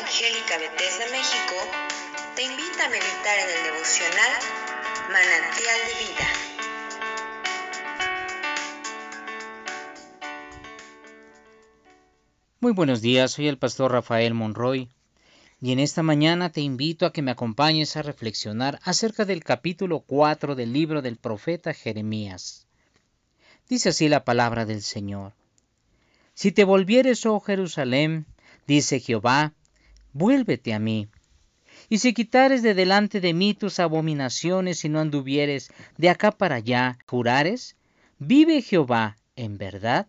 Evangélica 0.00 0.56
Bethesda 0.56 1.04
México 1.12 1.56
te 2.34 2.42
invita 2.42 2.86
a 2.86 2.88
meditar 2.88 3.38
en 3.38 3.48
el 3.54 3.64
devocional 3.64 4.32
Manantial 5.12 5.78
de 5.86 5.94
Vida. 6.00 6.26
Muy 12.60 12.72
buenos 12.72 13.02
días, 13.02 13.32
soy 13.32 13.48
el 13.48 13.58
pastor 13.58 13.92
Rafael 13.92 14.32
Monroy 14.32 14.88
y 15.60 15.72
en 15.72 15.78
esta 15.78 16.02
mañana 16.02 16.50
te 16.50 16.62
invito 16.62 17.04
a 17.04 17.12
que 17.12 17.20
me 17.20 17.32
acompañes 17.32 17.94
a 17.98 18.02
reflexionar 18.02 18.80
acerca 18.84 19.26
del 19.26 19.44
capítulo 19.44 20.00
4 20.00 20.54
del 20.54 20.72
libro 20.72 21.02
del 21.02 21.18
profeta 21.18 21.74
Jeremías. 21.74 22.66
Dice 23.68 23.90
así 23.90 24.08
la 24.08 24.24
palabra 24.24 24.64
del 24.64 24.80
Señor. 24.80 25.34
Si 26.32 26.52
te 26.52 26.64
volvieres, 26.64 27.26
oh 27.26 27.38
Jerusalén, 27.40 28.24
dice 28.66 28.98
Jehová, 29.00 29.52
vuélvete 30.12 30.74
a 30.74 30.78
mí. 30.78 31.08
Y 31.88 31.98
si 31.98 32.12
quitares 32.12 32.62
de 32.62 32.74
delante 32.74 33.20
de 33.20 33.34
mí 33.34 33.54
tus 33.54 33.80
abominaciones 33.80 34.84
y 34.84 34.88
no 34.88 35.00
anduvieres 35.00 35.72
de 35.96 36.10
acá 36.10 36.30
para 36.30 36.56
allá, 36.56 36.98
jurares, 37.06 37.76
vive 38.18 38.62
Jehová 38.62 39.16
en 39.36 39.58
verdad, 39.58 40.06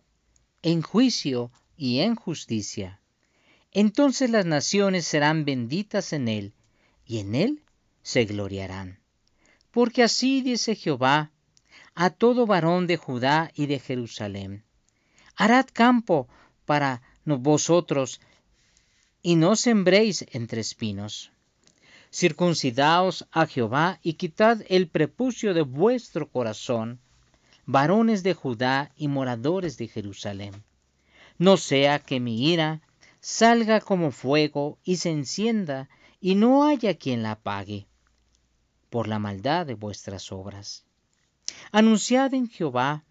en 0.62 0.82
juicio 0.82 1.50
y 1.76 2.00
en 2.00 2.14
justicia. 2.14 3.00
Entonces 3.72 4.30
las 4.30 4.44
naciones 4.44 5.06
serán 5.06 5.44
benditas 5.44 6.12
en 6.12 6.28
él, 6.28 6.52
y 7.06 7.18
en 7.18 7.34
él 7.34 7.62
se 8.02 8.24
gloriarán. 8.26 8.98
Porque 9.70 10.02
así 10.02 10.42
dice 10.42 10.74
Jehová 10.74 11.30
a 11.94 12.10
todo 12.10 12.46
varón 12.46 12.86
de 12.86 12.96
Judá 12.96 13.50
y 13.54 13.66
de 13.66 13.78
Jerusalén. 13.78 14.64
Harad 15.36 15.66
campo 15.72 16.28
para 16.66 17.02
vosotros 17.24 18.20
y 19.22 19.36
no 19.36 19.54
sembréis 19.56 20.26
entre 20.32 20.60
espinos. 20.60 21.30
Circuncidaos 22.12 23.26
a 23.30 23.46
Jehová 23.46 24.00
y 24.02 24.14
quitad 24.14 24.62
el 24.68 24.88
prepucio 24.88 25.54
de 25.54 25.62
vuestro 25.62 26.28
corazón, 26.28 27.00
varones 27.64 28.22
de 28.22 28.34
Judá 28.34 28.92
y 28.96 29.08
moradores 29.08 29.78
de 29.78 29.88
Jerusalén. 29.88 30.64
No 31.38 31.56
sea 31.56 32.00
que 32.00 32.20
mi 32.20 32.52
ira 32.52 32.82
salga 33.20 33.80
como 33.80 34.10
fuego 34.10 34.78
y 34.84 34.96
se 34.96 35.10
encienda 35.10 35.88
y 36.20 36.34
no 36.34 36.64
haya 36.64 36.94
quien 36.94 37.22
la 37.22 37.32
apague, 37.32 37.86
por 38.90 39.08
la 39.08 39.18
maldad 39.18 39.64
de 39.64 39.74
vuestras 39.74 40.32
obras. 40.32 40.84
Anunciad 41.70 42.34
en 42.34 42.48
Jehová 42.48 43.04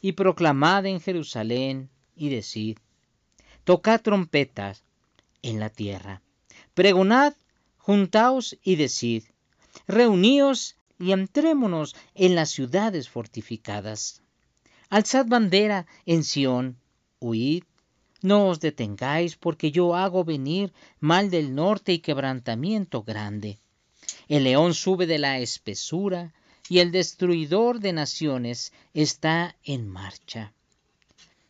y 0.00 0.12
proclamad 0.12 0.84
en 0.86 1.00
Jerusalén 1.00 1.88
y 2.14 2.28
decid, 2.28 2.78
tocad 3.64 4.00
trompetas 4.00 4.84
en 5.42 5.60
la 5.60 5.70
tierra. 5.70 6.22
Pregonad, 6.74 7.34
juntaos 7.76 8.58
y 8.62 8.76
decid, 8.76 9.24
reuníos 9.86 10.76
y 10.98 11.12
entrémonos 11.12 11.96
en 12.14 12.34
las 12.34 12.50
ciudades 12.50 13.08
fortificadas. 13.08 14.22
Alzad 14.90 15.26
bandera 15.26 15.86
en 16.06 16.24
Sión, 16.24 16.78
huid, 17.20 17.64
no 18.20 18.48
os 18.48 18.60
detengáis, 18.60 19.36
porque 19.36 19.70
yo 19.70 19.94
hago 19.94 20.24
venir 20.24 20.72
mal 20.98 21.30
del 21.30 21.54
norte 21.54 21.92
y 21.92 22.00
quebrantamiento 22.00 23.02
grande. 23.02 23.58
El 24.28 24.44
león 24.44 24.74
sube 24.74 25.06
de 25.06 25.18
la 25.18 25.38
espesura, 25.38 26.34
y 26.68 26.80
el 26.80 26.90
destruidor 26.90 27.80
de 27.80 27.92
naciones 27.92 28.72
está 28.92 29.56
en 29.64 29.88
marcha 29.88 30.52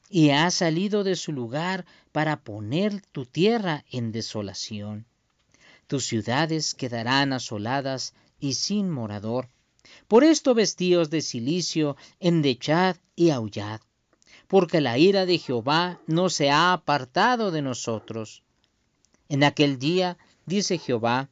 y 0.09 0.31
ha 0.31 0.51
salido 0.51 1.05
de 1.05 1.17
su 1.17 1.33
lugar 1.33 1.85
para 2.13 2.41
poner 2.41 3.03
tu 3.13 3.27
tierra 3.27 3.85
en 3.91 4.13
desolación. 4.13 5.07
Tus 5.87 6.07
ciudades 6.07 6.75
quedarán 6.75 7.33
asoladas 7.33 8.15
y 8.41 8.55
sin 8.55 8.91
morador. 8.91 9.49
Por 10.07 10.25
esto 10.25 10.55
vestíos 10.55 11.11
de 11.11 11.21
silicio, 11.21 11.97
endechad 12.21 12.97
y 13.17 13.31
aullad, 13.31 13.81
porque 14.47 14.81
la 14.81 14.99
ira 14.99 15.27
de 15.27 15.39
Jehová 15.39 16.01
no 16.07 16.29
se 16.29 16.51
ha 16.51 16.73
apartado 16.73 17.51
de 17.51 17.63
nosotros. 17.63 18.43
En 19.29 19.45
aquel 19.45 19.79
día, 19.79 20.19
dice 20.47 20.79
Jehová, 20.79 21.29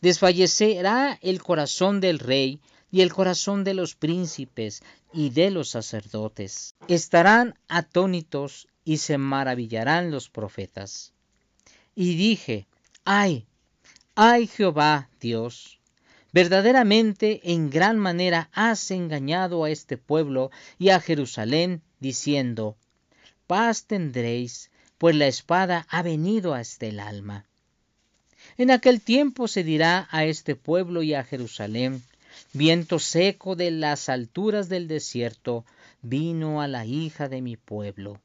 desfallecerá 0.00 1.18
el 1.22 1.42
corazón 1.42 2.00
del 2.00 2.18
rey 2.18 2.60
y 2.90 3.02
el 3.02 3.12
corazón 3.12 3.64
de 3.64 3.74
los 3.74 3.94
príncipes 3.94 4.82
y 5.12 5.30
de 5.30 5.50
los 5.50 5.70
sacerdotes. 5.70 6.74
Estarán 6.88 7.54
atónitos 7.68 8.68
y 8.84 8.98
se 8.98 9.18
maravillarán 9.18 10.10
los 10.10 10.28
profetas. 10.28 11.12
Y 11.94 12.16
dije, 12.16 12.66
ay, 13.04 13.46
ay 14.14 14.46
Jehová 14.46 15.08
Dios, 15.20 15.78
verdaderamente 16.32 17.52
en 17.52 17.70
gran 17.70 17.98
manera 17.98 18.48
has 18.52 18.90
engañado 18.90 19.64
a 19.64 19.70
este 19.70 19.96
pueblo 19.96 20.50
y 20.78 20.90
a 20.90 21.00
Jerusalén, 21.00 21.82
diciendo, 22.00 22.76
paz 23.46 23.84
tendréis, 23.84 24.70
pues 24.98 25.16
la 25.16 25.26
espada 25.26 25.86
ha 25.88 26.02
venido 26.02 26.54
hasta 26.54 26.86
el 26.86 27.00
alma. 27.00 27.46
En 28.58 28.70
aquel 28.70 29.00
tiempo 29.00 29.48
se 29.48 29.64
dirá 29.64 30.08
a 30.10 30.24
este 30.24 30.56
pueblo 30.56 31.02
y 31.02 31.14
a 31.14 31.24
Jerusalén, 31.24 32.02
viento 32.52 32.98
seco 32.98 33.56
de 33.56 33.70
las 33.70 34.08
alturas 34.08 34.68
del 34.68 34.88
desierto, 34.88 35.64
vino 36.02 36.60
a 36.60 36.68
la 36.68 36.84
hija 36.86 37.28
de 37.28 37.42
mi 37.42 37.56
pueblo, 37.56 38.20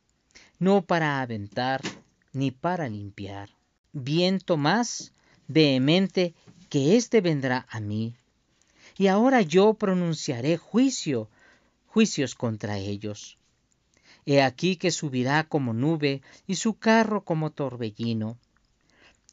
no 0.59 0.81
para 0.81 1.21
aventar 1.21 1.81
ni 2.33 2.51
para 2.51 2.89
limpiar. 2.89 3.49
Viento 3.93 4.57
más 4.57 5.13
vehemente 5.47 6.33
que 6.69 6.95
éste 6.97 7.21
vendrá 7.21 7.65
a 7.69 7.79
mí. 7.79 8.15
Y 8.97 9.07
ahora 9.07 9.41
yo 9.41 9.73
pronunciaré 9.73 10.57
juicio, 10.57 11.29
juicios 11.87 12.35
contra 12.35 12.77
ellos. 12.77 13.37
He 14.25 14.41
aquí 14.41 14.75
que 14.75 14.91
subirá 14.91 15.43
como 15.43 15.73
nube 15.73 16.21
y 16.47 16.55
su 16.55 16.73
carro 16.77 17.23
como 17.23 17.51
torbellino. 17.51 18.37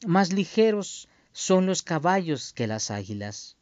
Más 0.05 0.31
ligeros 0.31 1.07
son 1.31 1.65
los 1.65 1.81
caballos 1.81 2.53
que 2.53 2.67
las 2.67 2.91
águilas 2.91 3.57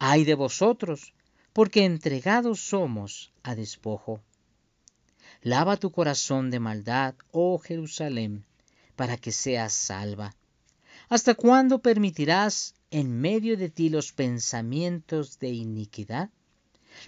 ay 0.00 0.24
de 0.24 0.34
vosotros, 0.34 1.14
porque 1.52 1.84
entregados 1.84 2.58
somos 2.60 3.32
a 3.42 3.54
despojo. 3.54 4.20
Lava 5.42 5.76
tu 5.76 5.92
corazón 5.92 6.50
de 6.50 6.58
maldad, 6.58 7.14
oh 7.32 7.58
Jerusalén, 7.58 8.44
para 8.96 9.16
que 9.16 9.30
seas 9.30 9.72
salva. 9.72 10.34
¿Hasta 11.08 11.34
cuándo 11.34 11.80
permitirás 11.80 12.74
en 12.90 13.20
medio 13.20 13.56
de 13.56 13.68
ti 13.68 13.90
los 13.90 14.12
pensamientos 14.12 15.38
de 15.38 15.50
iniquidad? 15.50 16.30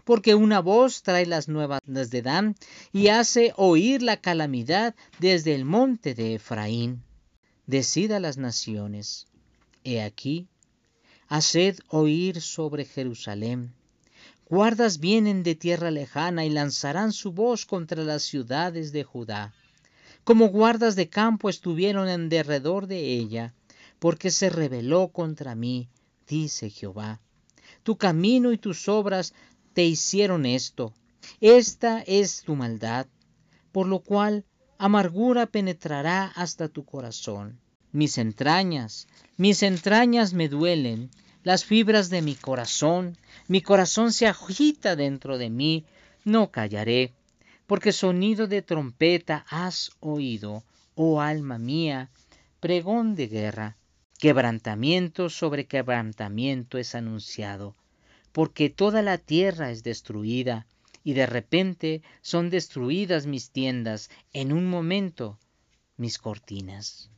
Porque 0.05 0.35
una 0.35 0.61
voz 0.61 1.03
trae 1.03 1.27
las 1.27 1.49
nuevas 1.49 1.81
de 1.87 2.23
Dan 2.23 2.57
y 2.93 3.09
hace 3.09 3.53
oír 3.57 4.03
la 4.03 4.19
calamidad 4.19 4.95
desde 5.19 5.55
el 5.55 5.65
monte 5.65 6.15
de 6.15 6.35
Efraín. 6.35 7.03
Decida 7.67 8.21
las 8.21 8.37
naciones. 8.37 9.27
He 9.85 10.03
aquí, 10.03 10.49
haced 11.35 11.79
oír 11.89 12.43
sobre 12.43 12.85
Jerusalén. 12.85 13.73
Guardas 14.51 14.99
vienen 14.99 15.43
de 15.43 15.55
tierra 15.55 15.91
lejana 15.91 16.45
y 16.45 16.51
lanzarán 16.51 17.11
su 17.11 17.33
voz 17.33 17.65
contra 17.65 18.05
las 18.05 18.23
ciudades 18.23 18.93
de 18.93 19.03
Judá. 19.03 19.55
Como 20.25 20.49
guardas 20.49 20.95
de 20.95 21.09
campo 21.09 21.49
estuvieron 21.49 22.11
en 22.11 22.29
derredor 22.29 22.87
de 22.87 23.15
ella, 23.15 23.55
porque 23.99 24.31
se 24.31 24.51
rebeló 24.51 25.09
contra 25.09 25.55
mí, 25.55 25.89
dice 26.29 26.69
Jehová. 26.69 27.19
Tu 27.83 27.97
camino 27.97 28.53
y 28.53 28.59
tus 28.59 28.87
obras 28.87 29.33
te 29.73 29.87
hicieron 29.87 30.45
esto. 30.45 30.93
Esta 31.41 32.03
es 32.03 32.43
tu 32.43 32.57
maldad, 32.57 33.07
por 33.73 33.87
lo 33.87 34.01
cual 34.01 34.45
amargura 34.77 35.47
penetrará 35.47 36.27
hasta 36.27 36.69
tu 36.69 36.85
corazón. 36.85 37.62
Mis 37.93 38.17
entrañas, 38.17 39.07
mis 39.37 39.63
entrañas 39.63 40.33
me 40.33 40.49
duelen, 40.49 41.11
las 41.45 41.67
fibras 41.67 42.09
de 42.09 42.23
mi 42.23 42.35
corazón, 42.35 43.19
mi 43.49 43.61
corazón 43.61 44.15
se 44.15 44.27
agita 44.27 44.97
dentro 44.97 45.37
de 45.37 45.51
mí, 45.51 45.85
no 46.25 46.51
callaré, 46.51 47.13
porque 47.67 47.93
sonido 47.93 48.47
de 48.47 48.63
trompeta 48.63 49.45
has 49.51 49.91
oído, 50.01 50.65
oh 50.95 51.21
alma 51.21 51.59
mía, 51.59 52.09
pregón 52.61 53.15
de 53.15 53.29
guerra, 53.29 53.77
quebrantamiento 54.19 55.29
sobre 55.29 55.67
quebrantamiento 55.67 56.79
es 56.79 56.95
anunciado, 56.95 57.75
porque 58.33 58.71
toda 58.71 59.03
la 59.03 59.19
tierra 59.19 59.71
es 59.71 59.83
destruida, 59.83 60.67
y 61.05 61.13
de 61.13 61.27
repente 61.27 62.03
son 62.23 62.49
destruidas 62.49 63.27
mis 63.27 63.51
tiendas, 63.51 64.09
en 64.33 64.53
un 64.53 64.67
momento 64.71 65.39
mis 65.99 66.19
cortinas. 66.19 67.11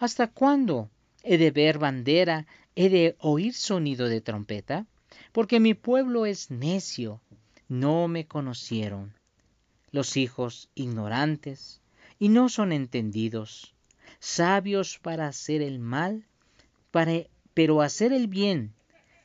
¿Hasta 0.00 0.28
cuándo 0.28 0.88
he 1.22 1.36
de 1.36 1.50
ver 1.50 1.76
bandera 1.78 2.46
he 2.74 2.88
de 2.88 3.16
oír 3.18 3.52
sonido 3.52 4.08
de 4.08 4.22
trompeta? 4.22 4.86
Porque 5.30 5.60
mi 5.60 5.74
pueblo 5.74 6.24
es 6.24 6.50
necio, 6.50 7.20
no 7.68 8.08
me 8.08 8.26
conocieron. 8.26 9.12
Los 9.92 10.16
hijos 10.16 10.70
ignorantes, 10.74 11.82
y 12.18 12.30
no 12.30 12.48
son 12.48 12.72
entendidos. 12.72 13.74
sabios 14.20 14.98
para 14.98 15.26
hacer 15.26 15.60
el 15.60 15.78
mal, 15.78 16.24
pero 17.52 17.82
hacer 17.82 18.14
el 18.14 18.26
bien 18.26 18.72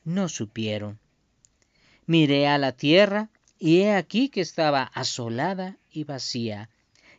no 0.04 0.28
supieron. 0.28 1.00
Miré 2.06 2.48
a 2.48 2.58
la 2.58 2.74
tierra, 2.74 3.30
y 3.58 3.80
he 3.80 3.94
aquí 3.94 4.28
que 4.28 4.42
estaba 4.42 4.84
asolada 4.84 5.78
y 5.90 6.04
vacía, 6.04 6.70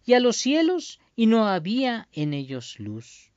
y 0.04 0.12
a 0.12 0.20
los 0.20 0.36
cielos, 0.36 1.00
y 1.16 1.24
no 1.24 1.48
había 1.48 2.06
en 2.12 2.34
ellos 2.34 2.78
luz. 2.78 3.32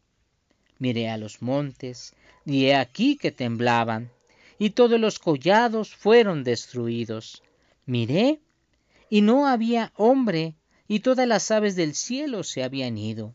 Miré 0.79 1.09
a 1.09 1.17
los 1.17 1.41
montes, 1.41 2.13
y 2.45 2.65
he 2.65 2.75
aquí 2.75 3.17
que 3.17 3.31
temblaban, 3.31 4.11
y 4.57 4.71
todos 4.71 4.99
los 4.99 5.19
collados 5.19 5.93
fueron 5.93 6.43
destruidos. 6.43 7.43
Miré, 7.85 8.39
y 9.09 9.21
no 9.21 9.47
había 9.47 9.91
hombre, 9.95 10.55
y 10.87 11.01
todas 11.01 11.27
las 11.27 11.51
aves 11.51 11.75
del 11.75 11.95
cielo 11.95 12.43
se 12.43 12.63
habían 12.63 12.97
ido. 12.97 13.33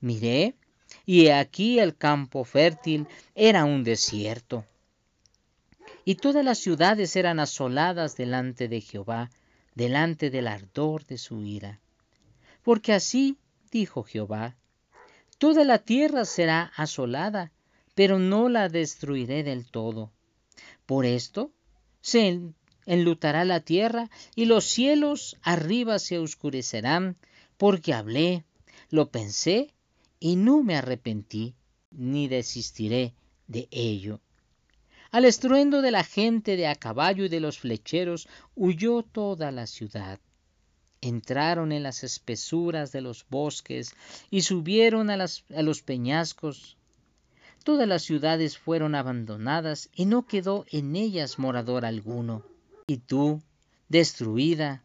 Miré, 0.00 0.54
y 1.04 1.28
aquí 1.28 1.78
el 1.78 1.96
campo 1.96 2.44
fértil 2.44 3.06
era 3.34 3.64
un 3.64 3.84
desierto. 3.84 4.64
Y 6.04 6.16
todas 6.16 6.44
las 6.44 6.58
ciudades 6.58 7.16
eran 7.16 7.40
asoladas 7.40 8.16
delante 8.16 8.68
de 8.68 8.80
Jehová, 8.80 9.30
delante 9.74 10.30
del 10.30 10.46
ardor 10.46 11.04
de 11.04 11.18
su 11.18 11.42
ira. 11.42 11.80
Porque 12.62 12.92
así 12.92 13.38
dijo 13.70 14.02
Jehová, 14.02 14.56
toda 15.38 15.64
la 15.64 15.78
tierra 15.78 16.24
será 16.24 16.72
asolada, 16.76 17.52
pero 17.94 18.18
no 18.18 18.48
la 18.48 18.68
destruiré 18.68 19.42
del 19.42 19.66
todo. 19.66 20.10
Por 20.86 21.06
esto 21.06 21.52
se 22.00 22.40
enlutará 22.86 23.44
la 23.44 23.60
tierra 23.60 24.10
y 24.34 24.44
los 24.44 24.64
cielos 24.64 25.36
arriba 25.42 25.98
se 25.98 26.18
oscurecerán, 26.18 27.16
porque 27.56 27.94
hablé, 27.94 28.44
lo 28.90 29.10
pensé 29.10 29.72
y 30.20 30.36
no 30.36 30.62
me 30.62 30.76
arrepentí, 30.76 31.54
ni 31.90 32.28
desistiré 32.28 33.14
de 33.46 33.68
ello. 33.70 34.20
Al 35.10 35.24
estruendo 35.24 35.80
de 35.80 35.92
la 35.92 36.02
gente 36.02 36.56
de 36.56 36.66
a 36.66 36.74
caballo 36.74 37.24
y 37.24 37.28
de 37.28 37.40
los 37.40 37.58
flecheros 37.58 38.28
huyó 38.56 39.02
toda 39.02 39.52
la 39.52 39.66
ciudad. 39.66 40.18
Entraron 41.04 41.70
en 41.70 41.82
las 41.82 42.02
espesuras 42.02 42.90
de 42.90 43.02
los 43.02 43.26
bosques 43.28 43.94
y 44.30 44.40
subieron 44.40 45.10
a, 45.10 45.14
a 45.14 45.62
los 45.62 45.82
peñascos. 45.82 46.78
Todas 47.62 47.86
las 47.86 48.04
ciudades 48.04 48.56
fueron 48.56 48.94
abandonadas 48.94 49.90
y 49.94 50.06
no 50.06 50.26
quedó 50.26 50.64
en 50.70 50.96
ellas 50.96 51.38
morador 51.38 51.84
alguno. 51.84 52.42
Y 52.86 52.96
tú, 52.96 53.42
destruida, 53.90 54.82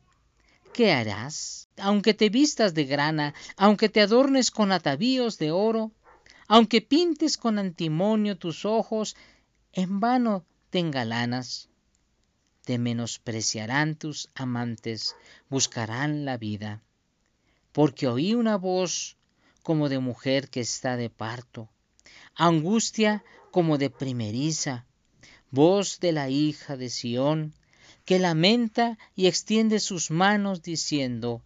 ¿qué 0.73 0.91
harás? 0.91 1.69
Aunque 1.77 2.13
te 2.13 2.29
vistas 2.29 2.73
de 2.73 2.83
grana, 2.83 3.33
aunque 3.55 3.87
te 3.87 4.01
adornes 4.01 4.51
con 4.51 4.73
atavíos 4.73 5.37
de 5.37 5.51
oro, 5.51 5.93
aunque 6.49 6.81
pintes 6.81 7.37
con 7.37 7.59
antimonio 7.59 8.37
tus 8.37 8.65
ojos, 8.65 9.15
en 9.71 10.01
vano 10.01 10.43
te 10.69 10.79
engalanas. 10.79 11.68
Te 12.69 12.77
menospreciarán 12.77 13.95
tus 13.95 14.29
amantes, 14.35 15.15
buscarán 15.49 16.23
la 16.23 16.37
vida. 16.37 16.83
Porque 17.71 18.05
oí 18.07 18.35
una 18.35 18.57
voz 18.57 19.17
como 19.63 19.89
de 19.89 19.97
mujer 19.97 20.51
que 20.51 20.59
está 20.59 20.95
de 20.95 21.09
parto, 21.09 21.67
angustia 22.35 23.23
como 23.49 23.79
de 23.79 23.89
primeriza, 23.89 24.85
voz 25.49 25.99
de 25.99 26.11
la 26.11 26.29
hija 26.29 26.77
de 26.77 26.91
Sión, 26.91 27.55
que 28.05 28.19
lamenta 28.19 28.99
y 29.15 29.25
extiende 29.25 29.79
sus 29.79 30.11
manos 30.11 30.61
diciendo, 30.61 31.41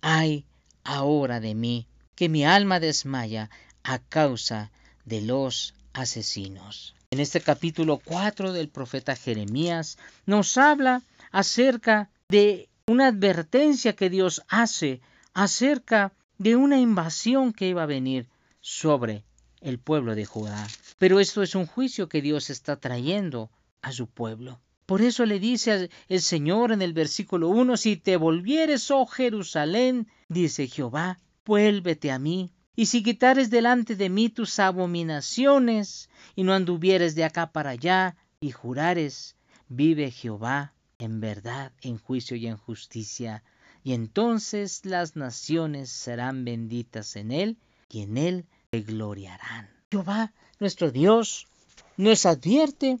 ay 0.00 0.46
ahora 0.84 1.38
de 1.38 1.54
mí, 1.54 1.86
que 2.14 2.30
mi 2.30 2.46
alma 2.46 2.80
desmaya 2.80 3.50
a 3.82 3.98
causa 3.98 4.72
de 5.04 5.20
los 5.20 5.74
asesinos. 5.92 6.95
En 7.16 7.22
este 7.22 7.40
capítulo 7.40 7.98
4 8.04 8.52
del 8.52 8.68
profeta 8.68 9.16
Jeremías 9.16 9.96
nos 10.26 10.58
habla 10.58 11.00
acerca 11.32 12.10
de 12.28 12.68
una 12.86 13.06
advertencia 13.06 13.96
que 13.96 14.10
Dios 14.10 14.42
hace 14.48 15.00
acerca 15.32 16.12
de 16.36 16.56
una 16.56 16.78
invasión 16.78 17.54
que 17.54 17.68
iba 17.68 17.84
a 17.84 17.86
venir 17.86 18.28
sobre 18.60 19.24
el 19.62 19.78
pueblo 19.78 20.14
de 20.14 20.26
Judá. 20.26 20.66
Pero 20.98 21.18
esto 21.18 21.42
es 21.42 21.54
un 21.54 21.64
juicio 21.64 22.10
que 22.10 22.20
Dios 22.20 22.50
está 22.50 22.76
trayendo 22.76 23.48
a 23.80 23.92
su 23.92 24.08
pueblo. 24.08 24.60
Por 24.84 25.00
eso 25.00 25.24
le 25.24 25.40
dice 25.40 25.88
el 26.08 26.20
Señor 26.20 26.70
en 26.70 26.82
el 26.82 26.92
versículo 26.92 27.48
1, 27.48 27.78
si 27.78 27.96
te 27.96 28.18
volvieres, 28.18 28.90
oh 28.90 29.06
Jerusalén, 29.06 30.06
dice 30.28 30.68
Jehová, 30.68 31.18
vuélvete 31.46 32.12
a 32.12 32.18
mí, 32.18 32.50
y 32.76 32.86
si 32.86 33.02
quitares 33.02 33.50
delante 33.50 33.96
de 33.96 34.10
mí 34.10 34.28
tus 34.28 34.58
abominaciones, 34.58 36.10
y 36.34 36.44
no 36.44 36.52
anduvieres 36.52 37.14
de 37.14 37.24
acá 37.24 37.50
para 37.50 37.70
allá, 37.70 38.16
y 38.38 38.52
jurares, 38.52 39.34
vive 39.68 40.10
Jehová 40.10 40.74
en 40.98 41.20
verdad, 41.20 41.72
en 41.80 41.98
juicio 41.98 42.36
y 42.36 42.46
en 42.46 42.56
justicia, 42.56 43.42
y 43.82 43.94
entonces 43.94 44.84
las 44.84 45.16
naciones 45.16 45.90
serán 45.90 46.44
benditas 46.44 47.16
en 47.16 47.32
él, 47.32 47.56
y 47.90 48.02
en 48.02 48.18
él 48.18 48.46
se 48.70 48.80
gloriarán. 48.82 49.70
Jehová, 49.90 50.32
nuestro 50.60 50.90
Dios, 50.90 51.48
nos 51.96 52.26
advierte 52.26 52.98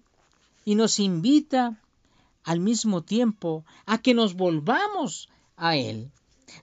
y 0.64 0.74
nos 0.74 0.98
invita 0.98 1.80
al 2.44 2.60
mismo 2.60 3.02
tiempo 3.02 3.64
a 3.84 3.98
que 3.98 4.14
nos 4.14 4.34
volvamos 4.34 5.28
a 5.56 5.76
Él. 5.76 6.12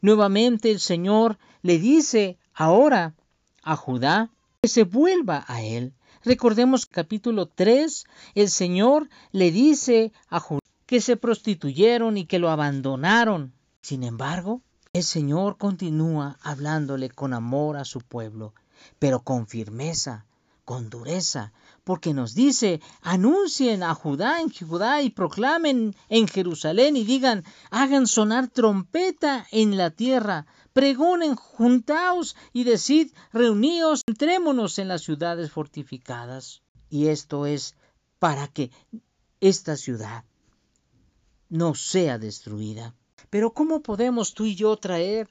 Nuevamente 0.02 0.72
el 0.72 0.80
Señor 0.80 1.38
le 1.62 1.78
dice 1.78 2.38
ahora 2.54 3.16
a 3.64 3.76
Judá 3.76 4.30
que 4.62 4.70
se 4.70 4.84
vuelva 4.84 5.46
a 5.48 5.62
Él. 5.62 5.94
Recordemos 6.24 6.86
capítulo 6.86 7.48
3, 7.48 8.06
el 8.36 8.50
Señor 8.50 9.10
le 9.32 9.52
dice 9.52 10.14
a 10.30 10.40
Judá 10.40 10.60
que 10.86 11.02
se 11.02 11.18
prostituyeron 11.18 12.18
y 12.18 12.26
que 12.26 12.40
lo 12.40 12.50
abandonaron. 12.50 13.54
Sin 13.82 14.04
embargo, 14.04 14.62
el 14.94 15.04
Señor 15.04 15.58
continúa 15.58 16.38
hablándole 16.42 17.10
con 17.10 17.34
amor 17.34 17.78
a 17.78 17.84
su 17.84 18.00
pueblo, 18.00 18.54
pero 19.00 19.22
con 19.22 19.48
firmeza, 19.48 20.26
con 20.66 20.90
dureza, 20.90 21.52
porque 21.84 22.14
nos 22.14 22.36
dice, 22.36 22.80
anuncien 23.02 23.84
a 23.84 23.94
Judá 23.96 24.40
en 24.40 24.50
Judá 24.50 25.02
y 25.02 25.10
proclamen 25.10 25.96
en 26.10 26.28
Jerusalén 26.28 26.96
y 26.96 27.04
digan, 27.04 27.44
hagan 27.72 28.08
sonar 28.08 28.48
trompeta 28.48 29.46
en 29.52 29.78
la 29.78 29.90
tierra, 29.90 30.46
pregonen, 30.74 31.36
juntaos 31.36 32.36
y 32.52 32.64
decid, 32.64 33.14
reuníos, 33.32 34.02
entrémonos 34.08 34.80
en 34.80 34.88
las 34.88 35.04
ciudades 35.04 35.52
fortificadas. 35.52 36.62
Y 36.90 37.08
esto 37.08 37.46
es 37.46 37.76
para 38.20 38.48
que 38.48 38.72
esta 39.40 39.78
ciudad 39.78 40.24
no 41.50 41.76
sea 41.76 42.18
destruida. 42.18 42.96
Pero 43.30 43.54
¿cómo 43.54 43.82
podemos 43.82 44.34
tú 44.34 44.46
y 44.46 44.56
yo 44.56 44.76
traer 44.78 45.30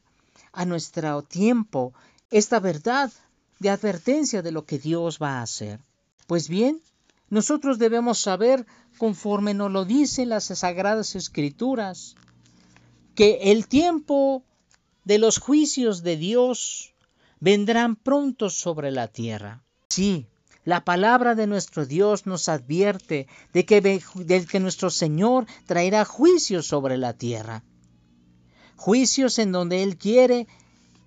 a 0.52 0.64
nuestro 0.64 1.22
tiempo 1.22 1.92
esta 2.30 2.60
verdad 2.60 3.12
de 3.58 3.70
advertencia 3.70 4.42
de 4.42 4.52
lo 4.52 4.64
que 4.64 4.78
Dios 4.78 5.18
va 5.20 5.38
a 5.38 5.42
hacer? 5.42 5.80
Pues 6.26 6.48
bien, 6.48 6.80
nosotros 7.28 7.78
debemos 7.78 8.18
saber, 8.18 8.66
conforme 8.98 9.54
nos 9.54 9.70
lo 9.70 9.84
dicen 9.84 10.28
las 10.28 10.44
sagradas 10.44 11.16
escrituras, 11.16 12.14
que 13.14 13.52
el 13.52 13.66
tiempo 13.66 14.44
de 15.04 15.18
los 15.18 15.38
juicios 15.38 16.02
de 16.02 16.16
Dios 16.16 16.94
vendrán 17.40 17.96
pronto 17.96 18.50
sobre 18.50 18.90
la 18.90 19.08
tierra. 19.08 19.62
Sí, 19.88 20.26
la 20.64 20.84
palabra 20.84 21.34
de 21.34 21.48
nuestro 21.48 21.86
Dios 21.86 22.26
nos 22.26 22.48
advierte 22.48 23.26
de 23.52 23.64
que, 23.64 24.00
que 24.48 24.60
nuestro 24.60 24.90
Señor 24.90 25.46
traerá 25.66 26.04
juicios 26.04 26.66
sobre 26.66 26.96
la 26.98 27.14
tierra. 27.14 27.64
Juicios 28.76 29.38
en 29.38 29.50
donde 29.50 29.82
Él 29.82 29.96
quiere 29.96 30.46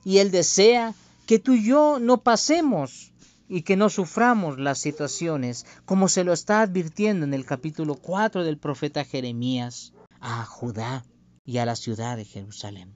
y 0.04 0.18
Él 0.18 0.32
desea 0.32 0.94
que 1.26 1.40
tú 1.40 1.54
y 1.54 1.64
yo 1.64 2.00
no 2.00 2.22
pasemos 2.22 3.14
y 3.48 3.62
que 3.62 3.78
no 3.78 3.90
suframos 3.90 4.60
las 4.60 4.80
situaciones, 4.80 5.66
como 5.86 6.10
se 6.10 6.24
lo 6.24 6.34
está 6.34 6.62
advirtiendo 6.62 7.26
en 7.26 7.34
el 7.34 7.46
capítulo 7.46 7.96
4 7.96 8.44
del 8.44 8.58
profeta 8.58 9.06
Jeremías 9.06 9.94
a 10.20 10.44
Judá 10.46 11.06
y 11.46 11.60
a 11.60 11.66
la 11.66 11.76
ciudad 11.76 12.18
de 12.18 12.26
Jerusalén. 12.26 12.96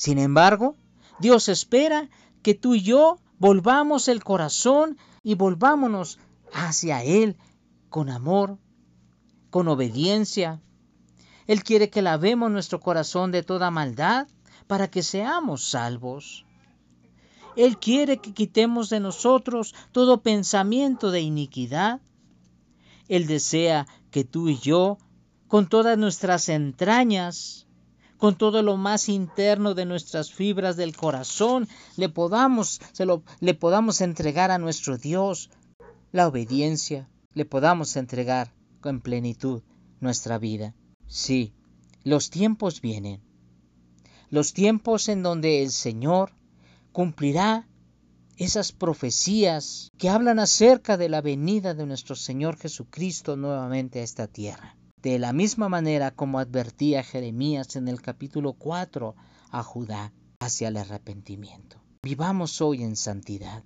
Sin 0.00 0.18
embargo, 0.18 0.76
Dios 1.18 1.50
espera 1.50 2.08
que 2.40 2.54
tú 2.54 2.74
y 2.74 2.80
yo 2.80 3.18
volvamos 3.38 4.08
el 4.08 4.24
corazón 4.24 4.96
y 5.22 5.34
volvámonos 5.34 6.18
hacia 6.54 7.04
Él 7.04 7.36
con 7.90 8.08
amor, 8.08 8.56
con 9.50 9.68
obediencia. 9.68 10.58
Él 11.46 11.62
quiere 11.62 11.90
que 11.90 12.00
lavemos 12.00 12.50
nuestro 12.50 12.80
corazón 12.80 13.30
de 13.30 13.42
toda 13.42 13.70
maldad 13.70 14.26
para 14.66 14.88
que 14.90 15.02
seamos 15.02 15.68
salvos. 15.68 16.46
Él 17.54 17.76
quiere 17.76 18.22
que 18.22 18.32
quitemos 18.32 18.88
de 18.88 19.00
nosotros 19.00 19.74
todo 19.92 20.22
pensamiento 20.22 21.10
de 21.10 21.20
iniquidad. 21.20 22.00
Él 23.06 23.26
desea 23.26 23.86
que 24.10 24.24
tú 24.24 24.48
y 24.48 24.56
yo, 24.56 24.96
con 25.46 25.68
todas 25.68 25.98
nuestras 25.98 26.48
entrañas, 26.48 27.66
con 28.20 28.36
todo 28.36 28.62
lo 28.62 28.76
más 28.76 29.08
interno 29.08 29.72
de 29.74 29.86
nuestras 29.86 30.30
fibras 30.30 30.76
del 30.76 30.94
corazón, 30.94 31.66
le 31.96 32.10
podamos, 32.10 32.80
se 32.92 33.06
lo, 33.06 33.24
le 33.40 33.54
podamos 33.54 34.02
entregar 34.02 34.50
a 34.50 34.58
nuestro 34.58 34.98
Dios 34.98 35.48
la 36.12 36.28
obediencia, 36.28 37.08
le 37.32 37.46
podamos 37.46 37.96
entregar 37.96 38.52
con 38.82 39.00
plenitud 39.00 39.62
nuestra 40.00 40.38
vida. 40.38 40.74
Sí, 41.06 41.54
los 42.04 42.28
tiempos 42.28 42.82
vienen, 42.82 43.22
los 44.28 44.52
tiempos 44.52 45.08
en 45.08 45.22
donde 45.22 45.62
el 45.62 45.70
Señor 45.70 46.32
cumplirá 46.92 47.66
esas 48.36 48.72
profecías 48.72 49.88
que 49.96 50.10
hablan 50.10 50.38
acerca 50.40 50.98
de 50.98 51.08
la 51.08 51.22
venida 51.22 51.72
de 51.72 51.86
nuestro 51.86 52.16
Señor 52.16 52.58
Jesucristo 52.58 53.36
nuevamente 53.36 54.00
a 54.00 54.02
esta 54.02 54.26
tierra. 54.26 54.76
De 55.02 55.18
la 55.18 55.32
misma 55.32 55.70
manera 55.70 56.10
como 56.10 56.38
advertía 56.38 57.02
Jeremías 57.02 57.74
en 57.76 57.88
el 57.88 58.02
capítulo 58.02 58.52
4 58.52 59.14
a 59.50 59.62
Judá 59.62 60.12
hacia 60.40 60.68
el 60.68 60.76
arrepentimiento. 60.76 61.80
Vivamos 62.02 62.60
hoy 62.60 62.82
en 62.82 62.96
santidad. 62.96 63.64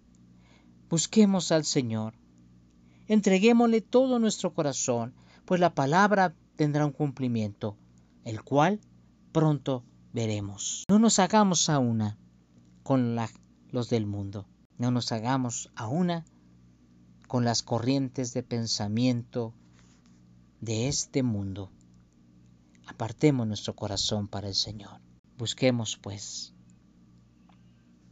Busquemos 0.89 1.51
al 1.51 1.65
Señor. 1.65 2.15
Entreguémosle 3.09 3.81
todo 3.81 4.21
nuestro 4.21 4.55
corazón, 4.55 5.13
pues 5.45 5.61
la 5.61 5.75
palabra 5.75 6.37
tendrá 6.55 6.87
un 6.87 6.93
cumplimiento, 6.93 7.77
el 8.25 8.45
cual 8.45 8.79
pronto 9.33 9.83
veremos. 10.13 10.85
No 10.89 11.01
nos 11.01 11.19
hagamos 11.19 11.69
a 11.69 11.81
una 11.81 12.17
con 12.85 13.17
los 13.73 13.91
del 13.91 14.07
mundo. 14.07 14.47
No 14.79 14.93
nos 14.93 15.11
hagamos 15.11 15.73
a 15.75 15.89
una 15.89 16.25
con 17.27 17.45
las 17.45 17.65
corrientes 17.65 18.33
de 18.35 18.45
pensamiento 18.45 19.53
de 20.61 20.89
este 20.89 21.23
mundo. 21.23 21.71
Apartemos 22.87 23.47
nuestro 23.47 23.75
corazón 23.75 24.29
para 24.29 24.49
el 24.49 24.55
Señor. 24.55 25.01
Busquemos, 25.37 25.99
pues, 26.01 26.53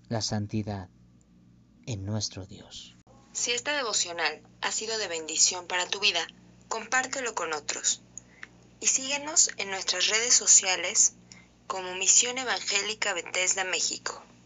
la 0.09 0.23
santidad 0.23 0.89
en 1.87 2.05
nuestro 2.05 2.47
Dios. 2.47 2.97
Si 3.33 3.53
esta 3.53 3.77
devocional 3.77 4.43
ha 4.61 4.71
sido 4.73 4.99
de 4.99 5.09
bendición 5.09 5.67
para 5.67 5.89
tu 5.89 6.01
vida, 6.01 6.27
compártelo 6.69 7.35
con 7.35 7.53
otros. 7.53 8.03
Y 8.81 8.87
síguenos 8.87 9.51
en 9.57 9.71
nuestras 9.71 10.09
redes 10.09 10.35
sociales 10.35 11.15
como 11.67 11.95
Misión 11.95 12.37
Evangélica 12.39 13.15
Bethesda 13.15 13.65
México. 13.65 14.23